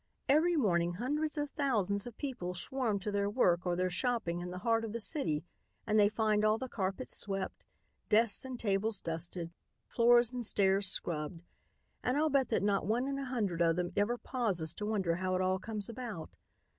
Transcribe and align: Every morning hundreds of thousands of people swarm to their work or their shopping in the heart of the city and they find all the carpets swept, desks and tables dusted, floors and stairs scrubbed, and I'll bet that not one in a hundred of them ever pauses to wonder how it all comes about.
Every 0.27 0.55
morning 0.55 0.93
hundreds 0.93 1.37
of 1.37 1.51
thousands 1.51 2.07
of 2.07 2.17
people 2.17 2.55
swarm 2.55 2.97
to 3.01 3.11
their 3.11 3.29
work 3.29 3.67
or 3.67 3.75
their 3.75 3.91
shopping 3.91 4.39
in 4.39 4.49
the 4.49 4.57
heart 4.65 4.83
of 4.83 4.93
the 4.93 4.99
city 4.99 5.43
and 5.85 5.99
they 5.99 6.09
find 6.09 6.43
all 6.43 6.57
the 6.57 6.67
carpets 6.67 7.15
swept, 7.15 7.65
desks 8.09 8.43
and 8.43 8.59
tables 8.59 8.99
dusted, 8.99 9.53
floors 9.85 10.31
and 10.31 10.43
stairs 10.43 10.87
scrubbed, 10.87 11.43
and 12.03 12.17
I'll 12.17 12.31
bet 12.31 12.49
that 12.49 12.63
not 12.63 12.87
one 12.87 13.07
in 13.07 13.19
a 13.19 13.25
hundred 13.25 13.61
of 13.61 13.75
them 13.75 13.93
ever 13.95 14.17
pauses 14.17 14.73
to 14.73 14.87
wonder 14.87 15.17
how 15.17 15.35
it 15.35 15.41
all 15.41 15.59
comes 15.59 15.87
about. 15.87 16.31